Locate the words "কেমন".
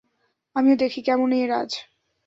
1.01-1.29